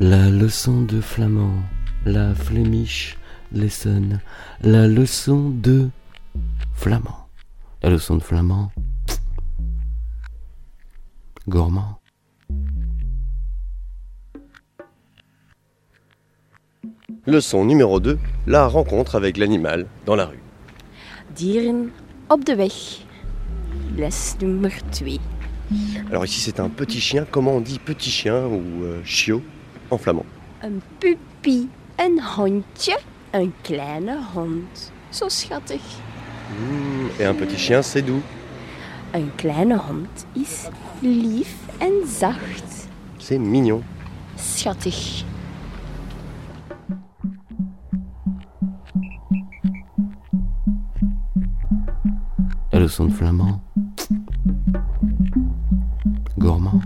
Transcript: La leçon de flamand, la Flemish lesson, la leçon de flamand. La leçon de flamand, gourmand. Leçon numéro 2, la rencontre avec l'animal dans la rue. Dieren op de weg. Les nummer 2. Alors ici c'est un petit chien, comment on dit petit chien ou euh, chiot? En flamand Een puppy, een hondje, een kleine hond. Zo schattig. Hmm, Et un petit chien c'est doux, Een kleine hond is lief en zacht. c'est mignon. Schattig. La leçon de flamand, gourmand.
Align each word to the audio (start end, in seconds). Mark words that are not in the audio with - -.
La 0.00 0.30
leçon 0.30 0.82
de 0.82 1.00
flamand, 1.00 1.60
la 2.06 2.32
Flemish 2.32 3.18
lesson, 3.50 4.20
la 4.62 4.86
leçon 4.86 5.50
de 5.50 5.88
flamand. 6.72 7.26
La 7.82 7.90
leçon 7.90 8.14
de 8.14 8.22
flamand, 8.22 8.70
gourmand. 11.48 11.98
Leçon 17.26 17.64
numéro 17.64 17.98
2, 17.98 18.20
la 18.46 18.68
rencontre 18.68 19.16
avec 19.16 19.36
l'animal 19.36 19.88
dans 20.06 20.14
la 20.14 20.26
rue. 20.26 20.42
Dieren 21.34 21.90
op 22.28 22.44
de 22.44 22.52
weg. 22.52 22.72
Les 23.96 24.36
nummer 24.40 24.70
2. 25.00 25.18
Alors 26.08 26.24
ici 26.24 26.38
c'est 26.38 26.60
un 26.60 26.68
petit 26.68 27.00
chien, 27.00 27.26
comment 27.28 27.56
on 27.56 27.60
dit 27.60 27.80
petit 27.80 28.10
chien 28.10 28.46
ou 28.46 28.84
euh, 28.84 29.02
chiot? 29.02 29.42
En 29.90 29.98
flamand 29.98 30.26
Een 30.60 30.82
puppy, 30.98 31.66
een 31.96 32.22
hondje, 32.36 32.98
een 33.30 33.52
kleine 33.62 34.18
hond. 34.34 34.92
Zo 35.10 35.28
schattig. 35.28 35.80
Hmm, 36.48 37.08
Et 37.18 37.26
un 37.26 37.34
petit 37.34 37.58
chien 37.58 37.82
c'est 37.82 38.02
doux, 38.06 38.22
Een 39.12 39.30
kleine 39.36 39.76
hond 39.78 40.26
is 40.32 40.68
lief 41.00 41.54
en 41.78 42.06
zacht. 42.06 42.88
c'est 43.18 43.38
mignon. 43.40 43.82
Schattig. 44.36 45.24
La 52.72 52.78
leçon 52.80 53.06
de 53.06 53.12
flamand, 53.12 53.60
gourmand. 56.38 56.80